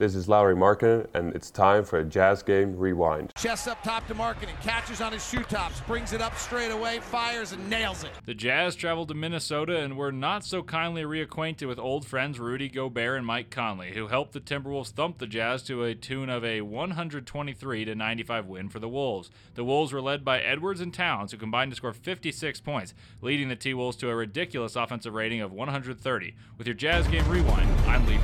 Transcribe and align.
This 0.00 0.14
is 0.14 0.30
Lauri 0.30 0.56
Markkanen, 0.56 1.06
and 1.12 1.34
it's 1.34 1.50
time 1.50 1.84
for 1.84 1.98
a 1.98 2.04
Jazz 2.06 2.42
Game 2.42 2.74
Rewind. 2.74 3.34
Chest 3.36 3.68
up 3.68 3.82
top 3.82 4.06
to 4.06 4.14
Markkanen, 4.14 4.58
catches 4.62 5.02
on 5.02 5.12
his 5.12 5.28
shoe 5.28 5.42
tops, 5.42 5.82
brings 5.82 6.14
it 6.14 6.22
up 6.22 6.38
straight 6.38 6.70
away, 6.70 7.00
fires 7.00 7.52
and 7.52 7.68
nails 7.68 8.02
it. 8.02 8.10
The 8.24 8.32
Jazz 8.32 8.74
traveled 8.76 9.08
to 9.08 9.14
Minnesota 9.14 9.78
and 9.80 9.98
were 9.98 10.10
not 10.10 10.42
so 10.42 10.62
kindly 10.62 11.02
reacquainted 11.02 11.68
with 11.68 11.78
old 11.78 12.06
friends 12.06 12.40
Rudy 12.40 12.70
Gobert 12.70 13.18
and 13.18 13.26
Mike 13.26 13.50
Conley, 13.50 13.92
who 13.92 14.06
helped 14.06 14.32
the 14.32 14.40
Timberwolves 14.40 14.88
thump 14.88 15.18
the 15.18 15.26
Jazz 15.26 15.62
to 15.64 15.84
a 15.84 15.94
tune 15.94 16.30
of 16.30 16.46
a 16.46 16.62
123 16.62 17.84
to 17.84 17.94
95 17.94 18.46
win 18.46 18.70
for 18.70 18.78
the 18.78 18.88
Wolves. 18.88 19.30
The 19.52 19.64
Wolves 19.64 19.92
were 19.92 20.00
led 20.00 20.24
by 20.24 20.40
Edwards 20.40 20.80
and 20.80 20.94
Towns, 20.94 21.32
who 21.32 21.36
combined 21.36 21.72
to 21.72 21.76
score 21.76 21.92
56 21.92 22.58
points, 22.62 22.94
leading 23.20 23.50
the 23.50 23.54
T 23.54 23.74
Wolves 23.74 23.98
to 23.98 24.08
a 24.08 24.16
ridiculous 24.16 24.76
offensive 24.76 25.12
rating 25.12 25.42
of 25.42 25.52
130. 25.52 26.34
With 26.56 26.66
your 26.66 26.72
Jazz 26.72 27.06
Game 27.06 27.28
Rewind, 27.28 27.68
I'm 27.82 28.06
Lee 28.06 28.18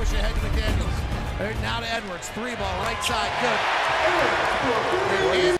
push 0.00 0.14
ahead 0.14 0.32
to 0.32 0.40
McDaniels. 0.48 1.60
Now 1.60 1.80
to 1.80 1.86
Edwards, 1.92 2.30
three 2.30 2.56
ball, 2.56 2.82
right 2.84 2.96
side, 3.04 3.28
good. 3.44 3.60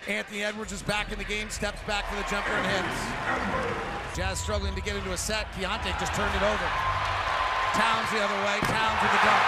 Anthony 0.09 0.43
Edwards 0.43 0.71
is 0.71 0.81
back 0.81 1.11
in 1.11 1.19
the 1.19 1.23
game, 1.23 1.51
steps 1.51 1.79
back 1.85 2.09
for 2.09 2.15
the 2.15 2.23
jumper 2.23 2.49
and 2.49 2.65
hits. 2.65 4.17
Jazz 4.17 4.39
struggling 4.39 4.73
to 4.73 4.81
get 4.81 4.95
into 4.95 5.11
a 5.11 5.17
set. 5.17 5.45
Keyonte 5.53 5.93
just 5.99 6.15
turned 6.15 6.35
it 6.35 6.41
over. 6.41 6.65
Towns 7.73 8.09
the 8.09 8.17
other 8.17 8.33
way, 8.43 8.57
Towns 8.61 8.99
with 9.03 9.11
the 9.11 9.19
dunk. 9.23 9.43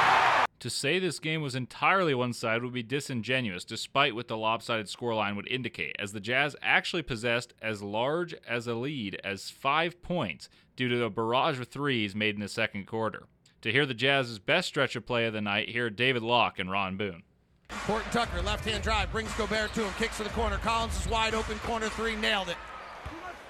To 0.60 0.70
say 0.70 1.00
this 1.00 1.18
game 1.18 1.42
was 1.42 1.56
entirely 1.56 2.14
one 2.14 2.32
sided 2.32 2.64
would 2.64 2.74
be 2.74 2.84
disingenuous, 2.84 3.66
despite 3.66 4.14
what 4.14 4.28
the 4.28 4.38
lopsided 4.38 4.86
scoreline 4.86 5.36
would 5.36 5.48
indicate, 5.48 5.96
as 5.98 6.12
the 6.12 6.20
Jazz 6.20 6.56
actually 6.62 7.02
possessed 7.02 7.56
as 7.64 7.82
large 7.82 8.36
as 8.48 8.68
a 8.68 8.76
lead 8.76 9.20
as 9.24 9.50
five 9.50 10.04
points 10.04 10.50
due 10.76 10.88
to 10.90 11.04
a 11.04 11.10
barrage 11.10 11.60
of 11.60 11.68
threes 11.68 12.14
made 12.14 12.36
in 12.36 12.42
the 12.42 12.48
second 12.48 12.86
quarter. 12.86 13.24
To 13.64 13.72
hear 13.72 13.86
the 13.86 13.94
Jazz's 13.94 14.40
best 14.40 14.68
stretch 14.68 14.98
of 14.98 15.06
play 15.06 15.26
of 15.26 15.32
the 15.32 15.40
night, 15.40 15.70
hear 15.70 15.90
David 15.90 16.22
Locke 16.22 16.60
and 16.60 16.70
Ron 16.70 16.98
Boone. 16.98 17.24
Horton 17.72 18.12
Tucker, 18.12 18.42
left 18.42 18.66
hand 18.66 18.84
drive, 18.84 19.10
brings 19.10 19.32
Gobert 19.36 19.74
to 19.76 19.86
him, 19.86 19.94
kicks 19.98 20.18
to 20.18 20.24
the 20.24 20.30
corner. 20.32 20.58
Collins 20.58 21.00
is 21.00 21.08
wide 21.08 21.34
open, 21.34 21.58
corner 21.60 21.88
three, 21.88 22.18
nailed 22.18 22.50
it. 22.50 22.58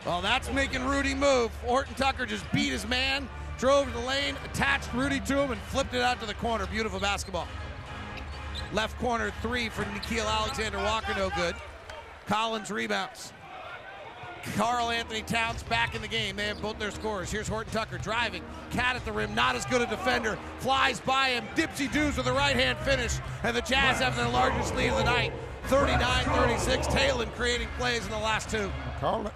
Well, 0.06 0.22
that's 0.22 0.54
making 0.54 0.86
Rudy 0.86 1.16
move. 1.16 1.52
Horton 1.66 1.96
Tucker 1.96 2.28
just 2.28 2.50
beat 2.52 2.72
his 2.72 2.88
man, 2.88 3.28
drove 3.58 3.88
to 3.88 3.92
the 3.92 4.06
lane, 4.06 4.36
attached 4.46 4.94
Rudy 4.94 5.20
to 5.22 5.38
him, 5.40 5.52
and 5.52 5.60
flipped 5.62 5.96
it 5.96 6.02
out 6.02 6.20
to 6.20 6.28
the 6.28 6.36
corner. 6.36 6.68
Beautiful 6.68 7.00
basketball. 7.00 7.48
Left 8.72 8.96
corner 9.00 9.32
three 9.42 9.68
for 9.68 9.84
Nickeil 9.84 10.28
Alexander 10.28 10.78
Walker, 10.78 11.16
no 11.18 11.32
good. 11.32 11.56
Collins 12.28 12.70
rebounds. 12.70 13.34
Karl 14.56 14.92
Anthony 14.92 15.22
Towns 15.22 15.64
back 15.64 15.96
in 15.96 16.02
the 16.02 16.08
game. 16.08 16.36
They 16.36 16.48
have 16.48 16.62
both 16.62 16.78
their 16.80 16.92
scores. 16.92 17.32
Here's 17.32 17.48
Horton 17.48 17.72
Tucker 17.72 17.98
driving. 17.98 18.44
Cat 18.72 18.96
at 18.96 19.06
the 19.06 19.12
rim, 19.12 19.34
not 19.34 19.56
as 19.56 19.66
good 19.66 19.82
a 19.82 19.86
defender. 19.86 20.38
Flies 20.60 21.00
by 21.00 21.30
him. 21.30 21.46
Dipsy 21.56 21.92
doos 21.92 22.18
with 22.18 22.28
a 22.28 22.34
right 22.34 22.56
hand 22.56 22.78
finish. 22.80 23.14
And 23.44 23.56
the 23.56 23.62
Jazz 23.62 24.00
have 24.00 24.16
their 24.16 24.30
largest 24.30 24.76
lead 24.76 24.90
of 24.90 24.98
the 24.98 25.04
night 25.04 25.34
39 25.66 26.26
36. 26.26 26.88
Talen 26.88 27.34
creating 27.36 27.68
plays 27.78 28.04
in 28.06 28.12
the 28.12 28.18
last 28.18 28.50
two. 28.50 28.72
Carl 29.00 29.32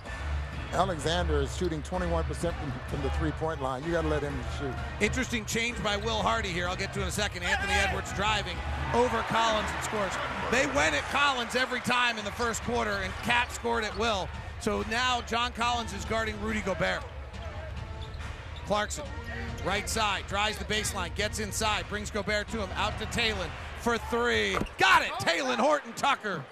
Alexander 0.73 1.39
is 1.39 1.55
shooting 1.55 1.81
21% 1.81 2.25
from, 2.25 2.73
from 2.87 3.01
the 3.01 3.09
three-point 3.11 3.61
line. 3.61 3.83
You 3.85 3.93
got 3.93 4.01
to 4.01 4.09
let 4.09 4.21
him 4.21 4.37
shoot. 4.59 4.73
Interesting 4.99 5.45
change 5.45 5.81
by 5.81 5.95
Will 5.95 6.21
Hardy 6.21 6.49
here. 6.49 6.67
I'll 6.67 6.75
get 6.75 6.93
to 6.93 7.01
in 7.01 7.07
a 7.07 7.11
second. 7.11 7.43
Anthony 7.43 7.73
Edwards 7.73 8.11
driving 8.13 8.57
over 8.93 9.19
Collins 9.29 9.69
and 9.73 9.83
scores. 9.83 10.11
They 10.51 10.65
went 10.67 10.93
at 10.93 11.03
Collins 11.03 11.55
every 11.55 11.79
time 11.79 12.17
in 12.17 12.25
the 12.25 12.31
first 12.31 12.61
quarter, 12.63 12.91
and 12.91 13.13
Cat 13.23 13.51
scored 13.51 13.85
at 13.85 13.97
Will. 13.97 14.27
So 14.59 14.83
now 14.89 15.21
John 15.21 15.51
Collins 15.51 15.93
is 15.93 16.05
guarding 16.05 16.39
Rudy 16.41 16.61
Gobert. 16.61 17.03
Clarkson, 18.65 19.05
right 19.65 19.87
side, 19.87 20.25
drives 20.27 20.57
the 20.57 20.65
baseline, 20.65 21.15
gets 21.15 21.39
inside, 21.39 21.85
brings 21.87 22.11
Gobert 22.11 22.49
to 22.49 22.57
him, 22.57 22.69
out 22.75 22.99
to 22.99 23.05
Talen 23.05 23.47
for 23.79 23.97
three. 23.97 24.57
Got 24.77 25.03
it! 25.03 25.11
Talen 25.21 25.55
Horton 25.55 25.93
Tucker. 25.93 26.43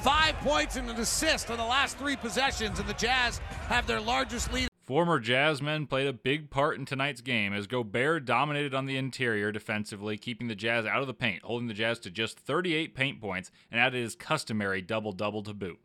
Five 0.00 0.36
points 0.36 0.76
and 0.76 0.88
an 0.88 0.96
assist 0.96 1.50
on 1.50 1.58
the 1.58 1.64
last 1.64 1.98
three 1.98 2.16
possessions, 2.16 2.78
and 2.78 2.88
the 2.88 2.94
Jazz 2.94 3.38
have 3.68 3.86
their 3.86 4.00
largest 4.00 4.52
lead. 4.52 4.68
Former 4.84 5.18
Jazz 5.18 5.62
men 5.62 5.86
played 5.86 6.06
a 6.06 6.12
big 6.12 6.50
part 6.50 6.78
in 6.78 6.84
tonight's 6.84 7.22
game 7.22 7.54
as 7.54 7.66
Gobert 7.66 8.26
dominated 8.26 8.74
on 8.74 8.84
the 8.84 8.98
interior 8.98 9.50
defensively, 9.50 10.18
keeping 10.18 10.48
the 10.48 10.54
Jazz 10.54 10.84
out 10.84 11.00
of 11.00 11.06
the 11.06 11.14
paint, 11.14 11.42
holding 11.42 11.68
the 11.68 11.74
Jazz 11.74 11.98
to 12.00 12.10
just 12.10 12.38
38 12.38 12.94
paint 12.94 13.20
points, 13.20 13.50
and 13.70 13.80
added 13.80 14.02
his 14.02 14.14
customary 14.14 14.82
double 14.82 15.12
double 15.12 15.42
to 15.42 15.54
boot. 15.54 15.78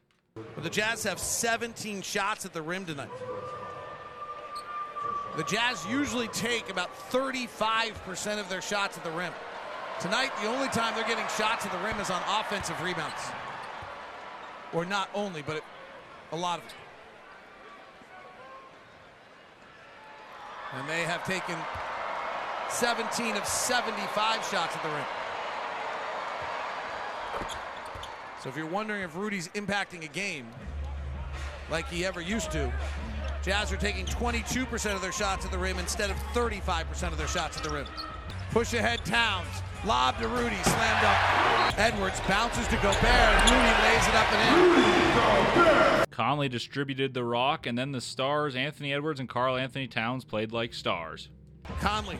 But 0.55 0.63
the 0.63 0.69
Jazz 0.69 1.03
have 1.03 1.19
17 1.19 2.01
shots 2.01 2.45
at 2.45 2.53
the 2.53 2.61
rim 2.61 2.85
tonight. 2.85 3.09
The 5.37 5.43
Jazz 5.43 5.85
usually 5.85 6.27
take 6.29 6.69
about 6.69 6.89
35% 7.11 8.39
of 8.39 8.49
their 8.49 8.61
shots 8.61 8.97
at 8.97 9.03
the 9.03 9.11
rim. 9.11 9.31
Tonight, 9.99 10.31
the 10.41 10.47
only 10.47 10.67
time 10.69 10.95
they're 10.95 11.07
getting 11.07 11.27
shots 11.37 11.65
at 11.65 11.71
the 11.71 11.77
rim 11.79 11.99
is 11.99 12.09
on 12.09 12.21
offensive 12.39 12.81
rebounds. 12.81 13.21
Or 14.73 14.85
not 14.85 15.09
only, 15.13 15.41
but 15.41 15.63
a 16.31 16.35
lot 16.35 16.59
of 16.59 16.65
it. 16.65 16.73
And 20.77 20.87
they 20.87 21.03
have 21.03 21.25
taken 21.25 21.55
17 22.69 23.35
of 23.35 23.45
75 23.45 24.45
shots 24.45 24.75
at 24.75 24.83
the 24.83 24.89
rim. 24.89 25.05
So 28.41 28.47
if 28.47 28.55
you're 28.55 28.65
wondering 28.65 29.01
if 29.01 29.15
Rudy's 29.17 29.49
impacting 29.49 30.05
a 30.05 30.07
game 30.07 30.47
like 31.69 31.89
he 31.89 32.05
ever 32.05 32.21
used 32.21 32.51
to, 32.51 32.71
Jazz 33.43 33.71
are 33.71 33.77
taking 33.77 34.05
22% 34.05 34.95
of 34.95 35.01
their 35.01 35.11
shots 35.11 35.45
at 35.45 35.51
the 35.51 35.57
rim 35.57 35.77
instead 35.77 36.09
of 36.09 36.15
35% 36.33 37.11
of 37.11 37.17
their 37.17 37.27
shots 37.27 37.57
at 37.57 37.63
the 37.63 37.69
rim. 37.69 37.85
Push 38.51 38.73
ahead 38.73 39.03
Towns. 39.05 39.47
Lob 39.85 40.17
to 40.19 40.27
Rudy, 40.27 40.57
slammed 40.63 41.05
up. 41.05 41.79
Edwards 41.79 42.19
bounces 42.27 42.67
to 42.67 42.75
Gobert, 42.77 43.05
and 43.05 43.49
Rudy 43.49 43.73
lays 43.83 44.07
it 44.07 44.15
up 44.15 44.33
and 44.33 46.01
in. 46.01 46.05
Conley 46.11 46.49
distributed 46.49 47.13
the 47.13 47.23
rock, 47.23 47.65
and 47.65 47.77
then 47.77 47.93
the 47.93 48.01
stars, 48.01 48.55
Anthony 48.55 48.93
Edwards 48.93 49.21
and 49.21 49.29
Karl 49.29 49.55
Anthony 49.55 49.87
Towns, 49.87 50.25
played 50.25 50.51
like 50.51 50.73
stars. 50.73 51.29
Conley 51.79 52.19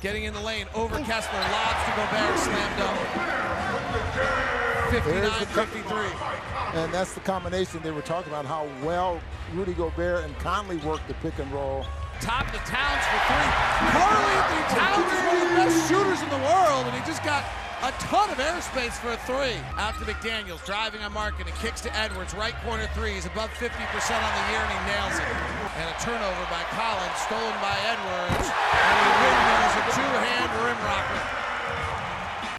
getting 0.00 0.24
in 0.24 0.32
the 0.32 0.40
lane, 0.40 0.66
over 0.74 0.98
Kessler, 1.00 1.40
lobs 1.40 1.84
to 1.84 1.90
Gobert, 1.96 2.38
slammed 2.38 2.80
up. 2.80 4.77
59-53. 4.88 6.74
And 6.74 6.92
that's 6.92 7.12
the 7.12 7.20
combination 7.20 7.80
they 7.82 7.90
were 7.90 8.02
talking 8.02 8.32
about, 8.32 8.46
how 8.46 8.66
well 8.82 9.20
Rudy 9.54 9.74
Gobert 9.74 10.24
and 10.24 10.36
Conley 10.38 10.76
worked 10.78 11.06
the 11.08 11.14
pick 11.14 11.38
and 11.38 11.50
roll. 11.52 11.84
Top 12.20 12.50
to 12.50 12.58
Towns 12.66 13.04
for 13.06 13.20
three. 13.30 13.50
Karl 13.94 14.24
Anthony 14.26 14.64
Towns 14.74 15.06
is 15.12 15.20
one 15.22 15.36
of 15.36 15.48
the 15.48 15.54
best 15.54 15.88
shooters 15.88 16.20
in 16.22 16.30
the 16.30 16.42
world, 16.50 16.86
and 16.86 16.94
he 16.96 17.02
just 17.06 17.22
got 17.22 17.44
a 17.82 17.92
ton 18.02 18.28
of 18.30 18.38
airspace 18.38 18.98
for 18.98 19.12
a 19.12 19.20
three. 19.22 19.54
Out 19.78 19.94
to 20.00 20.04
McDaniels, 20.04 20.64
driving 20.66 21.00
on 21.02 21.12
Markkanen, 21.12 21.46
and 21.46 21.54
it 21.54 21.54
kicks 21.62 21.80
to 21.82 21.94
Edwards, 21.94 22.34
right 22.34 22.54
corner 22.64 22.88
three. 22.94 23.14
He's 23.14 23.26
above 23.26 23.50
50% 23.54 23.70
on 23.70 24.32
the 24.34 24.44
year, 24.50 24.62
and 24.66 24.72
he 24.72 24.80
nails 24.90 25.14
it. 25.14 25.30
And 25.78 25.86
a 25.86 25.96
turnover 26.02 26.44
by 26.50 26.66
Collins, 26.74 27.18
stolen 27.22 27.54
by 27.62 27.76
Edwards, 27.86 28.50
and 28.50 28.96
he 28.98 29.10
windmills 29.22 29.74
a 29.78 29.84
two-hand 29.94 30.50
rim 30.66 30.80
rocker. 30.82 31.37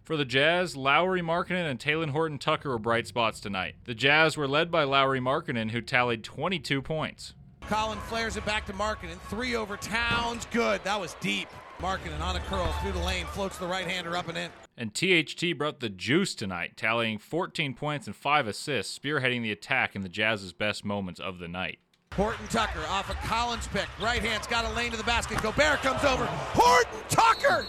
For 0.10 0.18
the 0.18 0.26
Jazz, 0.26 0.76
Lauri 0.76 1.22
Markkanen 1.22 1.70
and 1.70 1.80
Talen 1.80 2.10
Horton 2.10 2.40
Tucker 2.40 2.72
were 2.72 2.80
bright 2.80 3.06
spots 3.06 3.40
tonight. 3.40 3.76
The 3.86 3.94
Jazz 3.94 4.38
were 4.38 4.48
led 4.48 4.72
by 4.72 4.84
Lauri 4.84 5.20
Markkanen, 5.20 5.70
who 5.70 5.82
tallied 5.82 6.24
22 6.24 6.82
points. 6.82 7.36
Collin 7.62 8.00
flares 8.00 8.36
it 8.36 8.44
back 8.44 8.66
to 8.66 8.74
Markkanen. 8.74 9.20
Three 9.30 9.56
over 9.56 9.78
Towns. 9.78 10.48
Good. 10.50 10.84
That 10.84 11.00
was 11.00 11.16
deep. 11.20 11.48
Markkanen 11.80 12.22
on 12.22 12.36
a 12.36 12.40
curl 12.40 12.66
through 12.82 12.94
the 12.94 13.06
lane, 13.06 13.28
floats 13.28 13.60
the 13.60 13.68
right 13.68 13.86
hander 13.86 14.18
up 14.18 14.28
and 14.28 14.36
in. 14.36 14.50
And 14.76 14.96
THT 14.96 15.56
brought 15.56 15.80
the 15.80 15.90
juice 15.90 16.34
tonight, 16.34 16.76
tallying 16.76 17.20
14 17.20 17.76
points 17.76 18.08
and 18.08 18.16
5 18.16 18.48
assists, 18.48 18.98
spearheading 18.98 19.44
the 19.44 19.52
attack 19.52 19.96
in 19.96 20.02
the 20.02 20.10
Jazz's 20.10 20.54
best 20.54 20.84
moments 20.84 21.20
of 21.20 21.38
the 21.38 21.48
night. 21.48 21.78
Horton 22.16 22.48
Tucker 22.48 22.82
off 22.90 23.12
a 23.12 23.28
Collins 23.28 23.68
pick. 23.68 23.88
Right 24.02 24.24
hand's 24.24 24.48
got 24.48 24.66
a 24.66 24.74
lane 24.74 24.90
to 24.90 24.98
the 24.98 25.04
basket. 25.04 25.40
Gobert 25.44 25.82
comes 25.82 26.04
over. 26.04 26.26
Horton 26.26 27.00
Tucker! 27.10 27.68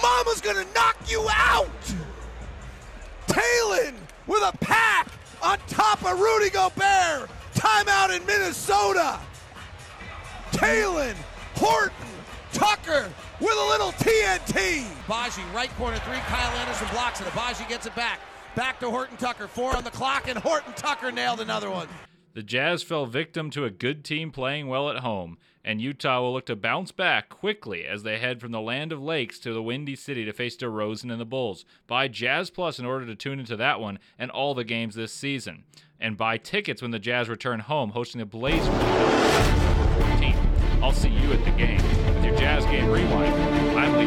Mama's 0.00 0.40
gonna 0.40 0.64
knock 0.74 0.96
you 1.06 1.26
out! 1.30 1.68
Talen 3.26 3.94
with 4.26 4.42
a 4.42 4.56
pack 4.58 5.08
on 5.42 5.58
top 5.66 6.04
of 6.04 6.18
Rudy 6.18 6.50
Gobert. 6.50 7.28
Timeout 7.54 8.16
in 8.16 8.24
Minnesota. 8.26 9.18
Talen, 10.52 11.14
Horton, 11.56 11.92
Tucker 12.52 13.10
with 13.40 13.52
a 13.52 13.66
little 13.68 13.92
TNT. 13.92 14.84
Baji, 15.06 15.42
right 15.54 15.70
corner 15.76 15.98
three. 15.98 16.18
Kyle 16.18 16.56
Anderson 16.58 16.88
blocks 16.92 17.20
it. 17.20 17.26
Agbaji 17.26 17.68
gets 17.68 17.86
it 17.86 17.94
back. 17.94 18.20
Back 18.54 18.80
to 18.80 18.90
Horton 18.90 19.16
Tucker. 19.16 19.48
Four 19.48 19.76
on 19.76 19.84
the 19.84 19.90
clock, 19.90 20.28
and 20.28 20.38
Horton 20.38 20.72
Tucker 20.74 21.10
nailed 21.10 21.40
another 21.40 21.70
one. 21.70 21.88
The 22.34 22.42
Jazz 22.42 22.82
fell 22.82 23.04
victim 23.04 23.50
to 23.50 23.66
a 23.66 23.70
good 23.70 24.04
team 24.04 24.30
playing 24.30 24.68
well 24.68 24.88
at 24.88 25.00
home, 25.00 25.36
and 25.62 25.82
Utah 25.82 26.22
will 26.22 26.32
look 26.32 26.46
to 26.46 26.56
bounce 26.56 26.90
back 26.90 27.28
quickly 27.28 27.84
as 27.84 28.04
they 28.04 28.18
head 28.18 28.40
from 28.40 28.52
the 28.52 28.60
land 28.60 28.90
of 28.90 29.02
lakes 29.02 29.38
to 29.40 29.52
the 29.52 29.62
Windy 29.62 29.94
City 29.94 30.24
to 30.24 30.32
face 30.32 30.56
DeRozan 30.56 31.12
and 31.12 31.20
the 31.20 31.26
Bulls. 31.26 31.66
Buy 31.86 32.08
Jazz 32.08 32.48
Plus 32.48 32.78
in 32.78 32.86
order 32.86 33.04
to 33.04 33.14
tune 33.14 33.38
into 33.38 33.56
that 33.56 33.80
one 33.80 33.98
and 34.18 34.30
all 34.30 34.54
the 34.54 34.64
games 34.64 34.94
this 34.94 35.12
season. 35.12 35.64
And 36.00 36.16
buy 36.16 36.38
tickets 36.38 36.80
when 36.80 36.90
the 36.90 36.98
Jazz 36.98 37.28
return 37.28 37.60
home, 37.60 37.90
hosting 37.90 38.20
the 38.20 38.24
Blazers 38.24 38.66
October 38.66 40.02
14th. 40.02 40.82
I'll 40.82 40.92
see 40.92 41.10
you 41.10 41.32
at 41.32 41.44
the 41.44 41.50
game. 41.50 41.82
With 42.14 42.24
your 42.24 42.36
Jazz 42.36 42.64
Game 42.64 42.90
Rewind, 42.90 43.34
I'm 43.76 43.92
Lee 43.98 44.06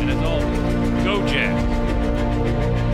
And 0.00 0.10
as 0.10 0.24
always, 0.26 1.04
go 1.04 1.26
Jazz! 1.28 2.87